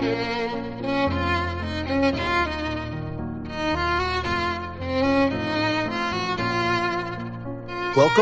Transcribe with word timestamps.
Welcome 0.00 0.16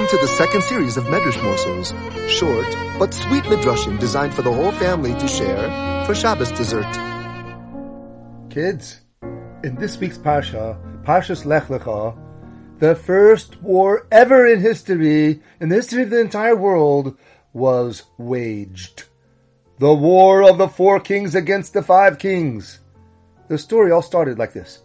to 0.09 0.17
the 0.17 0.27
second 0.37 0.64
series 0.64 0.96
of 0.96 1.04
Medrash 1.04 1.41
Morsels, 1.41 1.95
short 2.29 2.67
but 2.99 3.14
sweet 3.14 3.45
Midrashim 3.45 3.96
designed 4.01 4.35
for 4.35 4.43
the 4.43 4.53
whole 4.53 4.72
family 4.72 5.14
to 5.21 5.29
share 5.29 6.04
for 6.04 6.17
Shabbos 6.17 6.51
dessert. 6.51 6.92
Kids, 8.51 9.03
in 9.63 9.76
this 9.76 9.99
week's 9.99 10.19
Parsha, 10.19 10.76
Parshas 11.04 11.45
Lech 11.45 11.69
Lecha, 11.69 12.19
the 12.81 12.97
first 12.97 13.63
war 13.63 14.08
ever 14.10 14.49
in 14.49 14.58
history, 14.58 15.40
in 15.60 15.69
the 15.69 15.76
history 15.76 16.02
of 16.02 16.10
the 16.10 16.19
entire 16.19 16.56
world, 16.56 17.16
was 17.52 18.02
waged. 18.19 19.05
The 19.79 19.95
war 19.95 20.42
of 20.42 20.59
the 20.59 20.66
four 20.66 20.98
kings 20.98 21.37
against 21.37 21.73
the 21.73 21.83
five 21.83 22.19
kings. 22.19 22.80
The 23.46 23.56
story 23.56 23.92
all 23.92 24.02
started 24.02 24.37
like 24.37 24.52
this. 24.52 24.82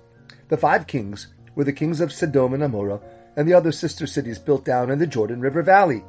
The 0.49 0.57
five 0.57 0.85
kings 0.85 1.29
were 1.55 1.63
the 1.63 1.73
kings 1.73 1.99
of 1.99 2.13
Sodom 2.13 2.53
and 2.53 2.61
Amorah, 2.61 3.01
and 3.35 3.47
the 3.47 3.55
other 3.55 3.71
sister 3.71 4.05
cities 4.05 4.37
built 4.37 4.65
down 4.65 4.91
in 4.91 4.99
the 4.99 5.07
Jordan 5.07 5.41
River 5.41 5.63
Valley. 5.63 6.03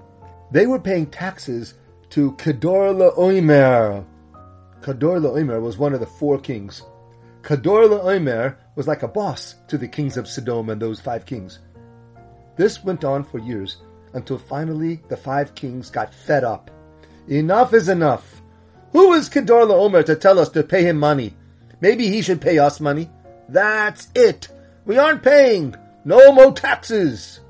They 0.50 0.66
were 0.66 0.78
paying 0.78 1.06
taxes 1.06 1.74
to 2.10 2.32
Kedor 2.32 2.92
Laomer. 2.92 4.04
Kedor 4.82 5.18
Laomer 5.18 5.62
was 5.62 5.78
one 5.78 5.94
of 5.94 6.00
the 6.00 6.06
four 6.06 6.38
kings. 6.38 6.82
Kedor 7.40 7.88
Laomer 7.88 8.56
was 8.76 8.86
like 8.86 9.02
a 9.02 9.08
boss 9.08 9.54
to 9.68 9.78
the 9.78 9.88
kings 9.88 10.18
of 10.18 10.28
Sodom 10.28 10.68
and 10.68 10.80
those 10.80 11.00
five 11.00 11.24
kings. 11.24 11.60
This 12.56 12.84
went 12.84 13.02
on 13.02 13.24
for 13.24 13.38
years 13.38 13.78
until 14.12 14.36
finally 14.36 15.00
the 15.08 15.16
five 15.16 15.54
kings 15.54 15.88
got 15.88 16.12
fed 16.12 16.44
up. 16.44 16.70
Enough 17.28 17.72
is 17.72 17.88
enough. 17.88 18.42
Who 18.94 19.12
is 19.12 19.28
Kedor 19.28 19.66
Laomer 19.66 20.04
to 20.06 20.14
tell 20.14 20.38
us 20.38 20.48
to 20.50 20.62
pay 20.62 20.84
him 20.84 20.98
money? 20.98 21.34
Maybe 21.80 22.08
he 22.08 22.22
should 22.22 22.40
pay 22.40 22.58
us 22.58 22.80
money. 22.80 23.10
That's 23.48 24.06
it. 24.14 24.48
We 24.86 24.98
aren't 24.98 25.24
paying. 25.24 25.74
No 26.04 26.32
more 26.32 26.52
taxes! 26.52 27.40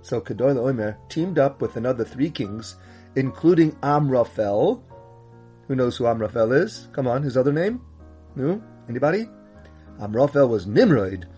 So 0.00 0.20
Kedor 0.20 0.56
Omer 0.58 0.96
teamed 1.10 1.38
up 1.38 1.60
with 1.60 1.76
another 1.76 2.04
three 2.04 2.30
kings, 2.30 2.76
including 3.16 3.76
Amraphel. 3.82 4.82
Who 5.68 5.76
knows 5.76 5.98
who 5.98 6.06
Amraphel 6.06 6.52
is? 6.52 6.88
Come 6.92 7.06
on, 7.06 7.22
his 7.22 7.36
other 7.36 7.52
name? 7.52 7.82
No? 8.34 8.62
Anybody? 8.88 9.28
Amraphel 10.00 10.48
was 10.48 10.66
Nimrod. 10.66 11.28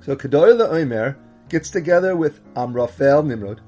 So 0.00 0.16
Kedor 0.16 0.60
Omer 0.60 1.16
gets 1.48 1.70
together 1.70 2.16
with 2.16 2.40
Amraphel, 2.56 3.22
Nimrod, 3.22 3.60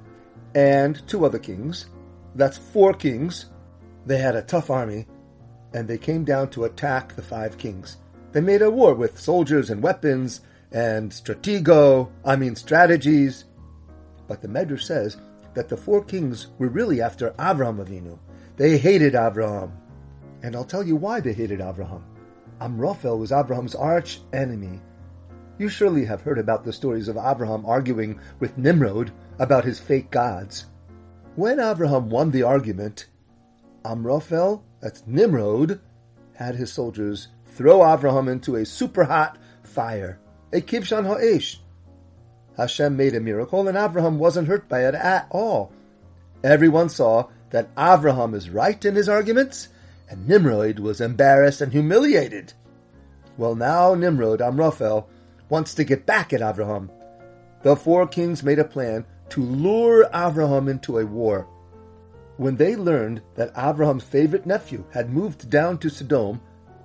and 0.57 1.07
two 1.07 1.25
other 1.25 1.39
kings. 1.39 1.87
That's 2.35 2.59
four 2.59 2.95
kings. 2.95 3.47
They 4.07 4.19
had 4.19 4.35
a 4.35 4.43
tough 4.43 4.71
army, 4.71 5.07
and 5.73 5.87
they 5.87 5.99
came 5.99 6.25
down 6.25 6.51
to 6.51 6.65
attack 6.65 7.15
the 7.15 7.23
five 7.23 7.59
kings. 7.59 7.99
They 8.33 8.41
made 8.41 8.63
a 8.63 8.71
war 8.71 8.95
with 8.95 9.21
soldiers 9.21 9.71
and 9.71 9.83
weapons 9.83 10.41
and 10.73 11.11
stratego, 11.11 12.11
I 12.25 12.37
mean 12.37 12.55
strategies. 12.57 13.45
But 14.29 14.41
the 14.41 14.49
Medrash 14.49 14.83
says 14.83 15.17
that 15.55 15.69
the 15.69 15.77
four 15.77 16.05
kings 16.05 16.49
were 16.59 16.69
really 16.69 17.03
after 17.03 17.31
Avraham 17.33 17.85
Avinu. 17.85 18.19
They 18.57 18.79
hated 18.79 19.15
Avraham. 19.15 19.73
And 20.43 20.55
I'll 20.55 20.65
tell 20.65 20.87
you 20.87 20.97
why 20.97 21.21
they 21.21 21.33
hated 21.33 21.61
Avraham. 21.61 22.03
Amraphel 22.61 23.19
was 23.19 23.33
Abraham's 23.33 23.75
arch 23.75 24.21
enemy. 24.33 24.81
You 25.59 25.69
surely 25.69 26.05
have 26.05 26.23
heard 26.23 26.39
about 26.39 26.65
the 26.65 26.73
stories 26.73 27.09
of 27.09 27.17
Abraham 27.17 27.67
arguing 27.67 28.21
with 28.39 28.57
Nimrod 28.57 29.13
about 29.39 29.65
his 29.65 29.81
fake 29.81 30.11
gods. 30.11 30.67
When 31.37 31.59
Abraham 31.59 32.11
won 32.11 32.31
the 32.31 32.43
argument, 32.43 33.07
Amraphel, 33.85 34.63
that's 34.81 35.03
Nimrod, 35.07 35.81
had 36.35 36.57
his 36.57 36.73
soldiers 36.73 37.29
throw 37.47 37.87
Abraham 37.93 38.29
into 38.29 38.57
a 38.57 38.65
super 38.65 39.05
hot 39.05 39.39
fire 39.63 40.19
a 40.53 40.61
kivshan 40.61 41.07
ha'esh. 41.07 41.61
Hashem 42.57 42.97
made 42.97 43.15
a 43.15 43.21
miracle, 43.21 43.69
and 43.69 43.77
Avraham 43.77 44.17
wasn't 44.17 44.49
hurt 44.49 44.69
by 44.69 44.87
it 44.87 44.95
at 44.95 45.27
all. 45.31 45.73
Everyone 46.43 46.89
saw 46.89 47.29
that 47.51 47.75
Avraham 47.75 48.35
is 48.35 48.51
right 48.51 48.85
in 48.85 48.95
his 48.95 49.09
arguments, 49.09 49.69
and 50.09 50.27
Nimrod 50.27 50.79
was 50.79 51.01
embarrassed 51.01 51.61
and 51.61 51.73
humiliated. 51.73 52.53
Well, 53.37 53.55
now 53.55 53.95
Nimrod, 53.95 54.41
Amraphel, 54.41 55.09
wants 55.49 55.75
to 55.75 55.85
get 55.85 56.07
back 56.07 56.33
at 56.33 56.41
Avraham. 56.41 56.91
The 57.63 57.77
four 57.77 58.07
kings 58.07 58.43
made 58.43 58.59
a 58.59 58.65
plan 58.65 59.05
to 59.31 59.43
lure 59.43 60.09
Avraham 60.13 60.69
into 60.69 60.99
a 60.99 61.07
war. 61.07 61.47
When 62.41 62.57
they 62.57 62.75
learned 62.75 63.21
that 63.35 63.53
Avraham's 63.53 64.03
favorite 64.03 64.47
nephew 64.47 64.87
had 64.95 65.11
moved 65.11 65.51
down 65.51 65.77
to 65.81 65.91
Sodom, 65.91 66.41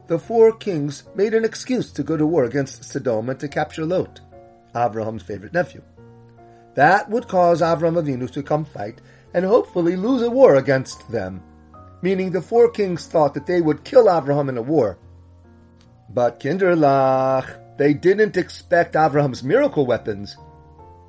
the 0.07 0.19
four 0.19 0.51
kings 0.51 1.03
made 1.15 1.33
an 1.33 1.45
excuse 1.45 1.93
to 1.93 2.03
go 2.03 2.17
to 2.17 2.25
war 2.25 2.43
against 2.43 2.83
Sodom 2.83 3.29
and 3.29 3.39
to 3.39 3.47
capture 3.47 3.85
Lot, 3.85 4.19
Avraham's 4.75 5.23
favorite 5.23 5.53
nephew. 5.53 5.81
That 6.73 7.09
would 7.09 7.29
cause 7.29 7.61
Avram 7.61 7.95
Avinu 7.95 8.29
to 8.31 8.43
come 8.43 8.65
fight 8.65 8.99
and 9.33 9.45
hopefully 9.45 9.95
lose 9.95 10.23
a 10.23 10.29
war 10.29 10.55
against 10.55 11.09
them, 11.09 11.41
meaning 12.01 12.31
the 12.31 12.41
four 12.41 12.69
kings 12.69 13.05
thought 13.05 13.33
that 13.33 13.45
they 13.45 13.61
would 13.61 13.85
kill 13.85 14.07
Avraham 14.07 14.49
in 14.49 14.57
a 14.57 14.61
war. 14.61 14.99
But 16.09 16.41
Kinderlach, 16.41 17.77
they 17.77 17.93
didn't 17.93 18.35
expect 18.35 18.95
Avraham's 18.95 19.41
miracle 19.41 19.85
weapons. 19.85 20.35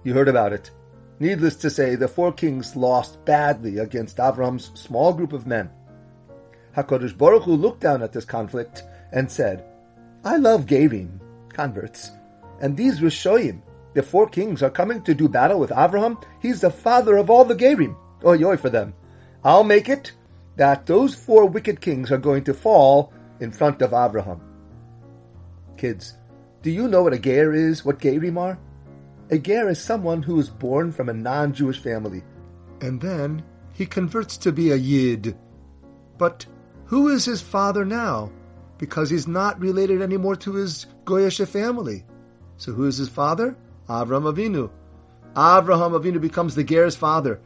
You 0.05 0.15
heard 0.15 0.29
about 0.29 0.53
it. 0.53 0.71
Needless 1.19 1.57
to 1.57 1.71
say, 1.71 1.95
the 1.95 2.09
four 2.09 2.33
kings 2.33 2.77
lost 2.77 3.25
badly 3.25 3.79
against 3.79 4.19
Avraham's 4.19 4.71
small 4.79 5.13
group 5.15 5.33
of 5.33 5.47
men. 5.47 5.71
HaKadosh 6.77 7.17
Baruch 7.17 7.45
Hu 7.45 7.55
looked 7.55 7.81
down 7.81 8.03
at 8.03 8.13
this 8.13 8.27
conflict 8.27 8.83
and 9.13 9.31
said, 9.31 9.65
I 10.25 10.37
love 10.37 10.67
Gerim, 10.67 11.21
converts, 11.49 12.11
and 12.61 12.77
these 12.77 13.01
Rishoyim, 13.01 13.63
the 13.95 14.03
four 14.03 14.29
kings, 14.29 14.63
are 14.63 14.71
coming 14.71 15.03
to 15.05 15.15
do 15.15 15.29
battle 15.29 15.59
with 15.59 15.71
Avraham. 15.71 16.23
He's 16.41 16.61
the 16.61 16.71
father 16.71 17.17
of 17.17 17.31
all 17.31 17.47
the 17.47 17.55
Gerim. 17.55 17.97
Oh, 18.23 18.33
yoy 18.33 18.59
for 18.59 18.69
them. 18.69 18.93
I'll 19.43 19.65
make 19.65 19.89
it 19.89 20.13
that 20.57 20.85
those 20.85 21.15
four 21.15 21.47
wicked 21.47 21.81
kings 21.81 22.13
are 22.13 22.19
going 22.19 22.45
to 22.45 22.53
fall 22.53 23.13
in 23.41 23.53
front 23.53 23.81
of 23.81 23.93
Avraham. 23.93 24.41
Kids, 25.79 26.15
do 26.63 26.71
you 26.71 26.89
know 26.89 27.03
what 27.03 27.15
a 27.15 27.19
ger 27.19 27.55
is, 27.55 27.85
what 27.85 28.01
Gerim 28.01 28.39
are? 28.39 28.59
A 29.31 29.39
ger 29.39 29.69
is 29.69 29.81
someone 29.81 30.23
who 30.23 30.39
is 30.39 30.49
born 30.49 30.93
from 30.93 31.09
a 31.09 31.15
non-Jewish 31.15 31.81
family, 31.81 32.23
and 32.81 33.01
then 33.01 33.43
he 33.73 33.85
converts 33.85 34.37
to 34.39 34.53
be 34.53 34.71
a 34.71 34.77
Yid. 34.77 35.37
But 36.17 36.47
who 36.85 37.09
is 37.09 37.25
his 37.25 37.43
father 37.43 37.85
now? 37.85 38.31
Because 38.79 39.11
he's 39.11 39.27
not 39.27 39.61
related 39.61 40.01
anymore 40.01 40.37
to 40.37 40.55
his 40.55 40.87
Goyish 41.05 41.47
family. 41.49 42.05
So 42.57 42.73
who 42.73 42.87
is 42.87 42.99
his 42.99 43.09
father? 43.09 43.57
Avram 43.89 44.33
Avinu. 44.33 44.71
Avraham 45.35 45.99
Avinu 46.01 46.21
becomes 46.21 46.55
the 46.55 46.65
Ger's 46.65 46.97
father, 46.97 47.41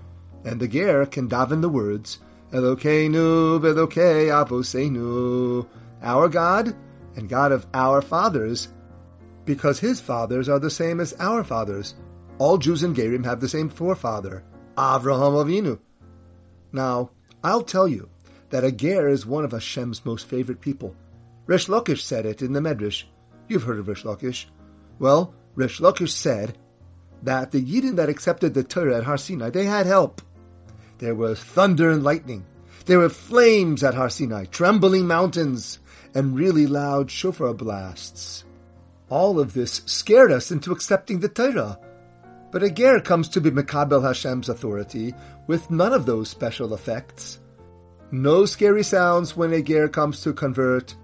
and 0.44 0.60
the 0.60 0.68
Ger 0.68 1.06
can 1.06 1.28
daven 1.28 1.60
the 1.60 1.68
words 1.68 2.18
Elokeinu 2.52 3.60
v'Elokei 3.60 4.28
Avoseinu, 4.28 5.66
our 6.02 6.28
God 6.28 6.74
and 7.16 7.28
God 7.28 7.52
of 7.52 7.66
our 7.72 8.02
fathers, 8.02 8.68
because 9.44 9.80
his 9.80 10.00
fathers 10.00 10.48
are 10.48 10.58
the 10.58 10.70
same 10.70 11.00
as 11.00 11.14
our 11.18 11.44
fathers. 11.44 11.94
All 12.38 12.58
Jews 12.58 12.82
and 12.82 12.96
Gerim 12.96 13.24
have 13.24 13.40
the 13.40 13.48
same 13.48 13.68
forefather, 13.68 14.44
Avraham 14.76 15.44
Avinu. 15.44 15.78
Now, 16.72 17.10
I'll 17.42 17.62
tell 17.62 17.88
you, 17.88 18.08
that 18.50 18.64
a 18.64 18.72
ger 18.72 19.08
is 19.08 19.24
one 19.24 19.44
of 19.44 19.52
Hashem's 19.52 20.04
most 20.04 20.26
favorite 20.26 20.60
people. 20.60 20.94
Resh 21.46 21.66
Lakish 21.66 22.02
said 22.02 22.26
it 22.26 22.42
in 22.42 22.52
the 22.52 22.60
Medrash. 22.60 23.04
You've 23.48 23.62
heard 23.62 23.78
of 23.78 23.88
Resh 23.88 24.02
Lakish. 24.04 24.46
Well, 24.98 25.34
Resh 25.54 25.80
Lakish 25.80 26.10
said 26.10 26.58
that 27.22 27.50
the 27.50 27.62
Yidden 27.62 27.96
that 27.96 28.08
accepted 28.08 28.54
the 28.54 28.64
Torah 28.64 28.98
at 28.98 29.04
Har 29.04 29.16
Sinai, 29.16 29.50
they 29.50 29.64
had 29.64 29.86
help. 29.86 30.20
There 30.98 31.14
was 31.14 31.40
thunder 31.40 31.90
and 31.90 32.02
lightning. 32.02 32.44
There 32.86 32.98
were 32.98 33.08
flames 33.08 33.82
at 33.82 33.94
Har 33.94 34.10
Sinai, 34.10 34.44
trembling 34.46 35.06
mountains, 35.06 35.78
and 36.14 36.36
really 36.36 36.66
loud 36.66 37.10
shofar 37.10 37.54
blasts. 37.54 38.44
All 39.10 39.40
of 39.40 39.52
this 39.52 39.82
scared 39.86 40.30
us 40.30 40.52
into 40.52 40.70
accepting 40.70 41.18
the 41.18 41.28
Torah. 41.28 41.78
But 42.52 42.62
a 42.62 42.70
ger 42.70 43.00
comes 43.00 43.28
to 43.30 43.40
be 43.40 43.50
Mekabel 43.50 44.02
Hashem's 44.02 44.48
authority 44.48 45.14
with 45.48 45.70
none 45.70 45.92
of 45.92 46.06
those 46.06 46.28
special 46.28 46.74
effects. 46.74 47.40
No 48.12 48.46
scary 48.46 48.84
sounds 48.84 49.36
when 49.36 49.52
a 49.52 49.62
ger 49.62 49.88
comes 49.88 50.22
to 50.22 50.32
convert. 50.32 50.94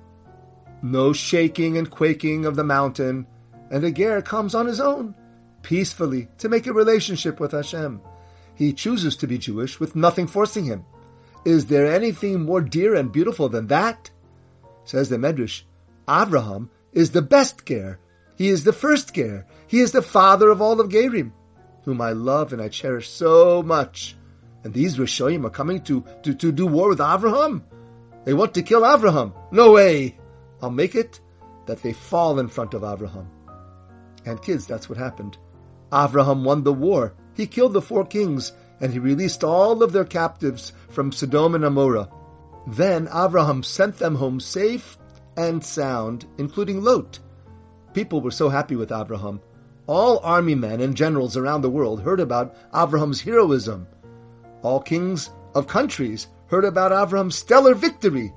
No 0.83 1.13
shaking 1.13 1.79
and 1.79 1.91
quaking 1.91 2.47
of 2.47 2.55
the 2.55 2.65
mountain. 2.65 3.27
And 3.71 3.85
a 3.85 3.91
ger 3.91 4.23
comes 4.23 4.55
on 4.55 4.67
his 4.67 4.81
own, 4.81 5.15
peacefully, 5.63 6.29
to 6.39 6.49
make 6.49 6.69
a 6.69 6.73
relationship 6.73 7.41
with 7.41 7.53
Hashem. 7.53 8.01
He 8.55 8.73
chooses 8.73 9.17
to 9.17 9.27
be 9.27 9.39
Jewish 9.39 9.81
with 9.81 9.97
nothing 9.97 10.29
forcing 10.29 10.65
him. 10.65 10.85
Is 11.45 11.67
there 11.67 11.87
anything 11.87 12.43
more 12.43 12.61
dear 12.61 12.95
and 12.95 13.11
beautiful 13.11 13.49
than 13.49 13.67
that? 13.67 14.11
Says 14.85 15.09
the 15.09 15.17
Medrash, 15.17 15.63
Avraham 16.07 16.69
is 16.97 17.11
the 17.11 17.21
best 17.21 17.67
ger. 17.67 18.01
He 18.37 18.49
is 18.49 18.65
the 18.65 18.73
first 18.73 19.13
ger. 19.15 19.47
He 19.67 19.81
is 19.81 19.93
the 19.93 20.01
father 20.01 20.49
of 20.49 20.63
all 20.63 20.81
of 20.81 20.89
Gerim, 20.89 21.31
whom 21.85 22.01
I 22.01 22.13
love 22.13 22.55
and 22.55 22.63
I 22.63 22.69
cherish 22.71 23.11
so 23.11 23.63
much. 23.63 24.17
And 24.65 24.73
these 24.73 24.97
Rishoyim 24.97 25.45
are 25.45 25.51
coming 25.51 25.83
to, 25.83 26.03
to, 26.23 26.35
to 26.35 26.51
do 26.51 26.67
war 26.67 26.89
with 26.89 26.99
Avraham? 26.99 27.63
They 28.25 28.33
want 28.33 28.55
to 28.55 28.63
kill 28.63 28.81
Avraham. 28.81 29.35
No 29.53 29.73
way. 29.73 30.19
I'll 30.63 30.71
make 30.71 30.95
it 30.95 31.21
that 31.67 31.83
they 31.83 31.93
fall 31.93 32.41
in 32.41 32.49
front 32.49 32.73
of 32.73 32.81
Avraham. 32.81 33.27
And 34.25 34.41
kids, 34.41 34.67
that's 34.67 34.89
what 34.89 34.99
happened. 34.99 35.37
Avraham 35.93 36.45
won 36.45 36.65
the 36.65 36.73
war. 36.73 37.15
He 37.35 37.47
killed 37.47 37.75
the 37.75 37.83
four 37.83 38.07
kings 38.07 38.53
and 38.81 38.91
he 38.91 38.99
released 38.99 39.45
all 39.45 39.83
of 39.83 39.93
their 39.93 40.07
captives 40.07 40.73
from 40.89 41.13
Sodom 41.13 41.55
and 41.55 41.65
Amorah. 41.65 42.11
Then 42.67 43.07
Avraham 43.09 43.63
sent 43.65 43.99
them 43.99 44.15
home 44.15 44.41
safe 44.41 44.97
and 45.37 45.65
sound, 45.65 46.27
including 46.39 46.83
Lot. 46.83 47.19
People 47.95 48.21
were 48.21 48.31
so 48.31 48.49
happy 48.49 48.77
with 48.77 48.91
Avraham. 48.91 49.41
All 49.87 50.19
army 50.19 50.55
men 50.55 50.81
and 50.81 50.97
generals 50.97 51.37
around 51.37 51.63
the 51.63 51.71
world 51.71 52.01
heard 52.01 52.21
about 52.21 52.55
Avraham's 52.73 53.21
heroism. 53.21 53.87
All 54.63 54.81
kings 54.81 55.31
of 55.55 55.67
countries 55.67 56.27
heard 56.49 56.65
about 56.65 56.93
Avraham's 56.93 57.37
stellar 57.37 57.75
victory. 57.75 58.33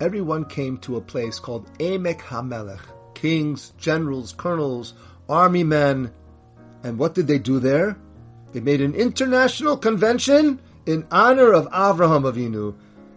Everyone 0.00 0.44
came 0.44 0.78
to 0.78 0.96
a 0.96 1.00
place 1.00 1.38
called 1.38 1.70
Emek 1.78 2.20
HaMelech. 2.20 2.80
Kings, 3.14 3.72
generals, 3.78 4.32
colonels, 4.32 4.94
army 5.28 5.64
men. 5.64 6.12
And 6.82 6.98
what 6.98 7.14
did 7.14 7.26
they 7.26 7.38
do 7.38 7.58
there? 7.58 7.98
They 8.52 8.60
made 8.60 8.80
an 8.80 8.94
international 8.94 9.76
convention 9.76 10.60
in 10.86 11.06
honor 11.10 11.52
of 11.52 11.66
Avraham 11.70 12.22
Avinu. 12.22 12.74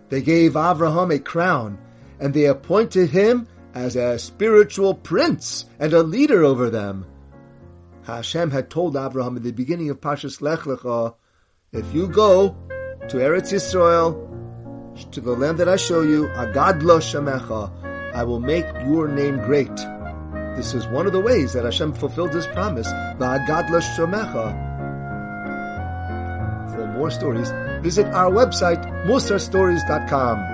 They 0.09 0.21
gave 0.21 0.53
Avraham 0.53 1.13
a 1.13 1.19
crown, 1.19 1.77
and 2.21 2.33
they 2.33 2.45
appointed 2.45 3.09
him 3.09 3.47
as 3.73 3.95
a 3.95 4.19
spiritual 4.19 4.93
prince 4.93 5.65
and 5.79 5.91
a 5.91 6.03
leader 6.03 6.43
over 6.43 6.69
them. 6.69 7.05
Hashem 8.03 8.51
had 8.51 8.69
told 8.69 8.95
Abraham 8.95 9.37
in 9.37 9.43
the 9.43 9.51
beginning 9.51 9.89
of 9.89 9.99
Parshas 9.99 10.41
Lech 10.41 10.59
Lecha, 10.59 11.15
if 11.73 11.93
you 11.93 12.07
go 12.07 12.55
to 13.09 13.17
Eretz 13.17 13.51
Yisrael, 13.51 14.27
to 15.11 15.21
the 15.21 15.31
land 15.31 15.57
that 15.57 15.69
I 15.69 15.77
show 15.77 16.01
you, 16.01 16.27
Agadlo 16.29 16.99
Shemecha, 16.99 18.13
I 18.13 18.23
will 18.23 18.39
make 18.39 18.65
your 18.85 19.07
name 19.07 19.37
great. 19.37 19.75
This 20.55 20.73
is 20.73 20.85
one 20.87 21.07
of 21.07 21.13
the 21.13 21.19
ways 21.19 21.53
that 21.53 21.63
Hashem 21.63 21.93
fulfilled 21.93 22.33
His 22.33 22.45
promise, 22.47 22.87
Agadlo 22.87 23.81
Shemecha. 23.95 24.69
For 26.75 26.87
more 26.87 27.09
stories, 27.09 27.49
visit 27.81 28.05
our 28.07 28.29
website, 28.29 28.83
musarstories.com. 29.05 30.50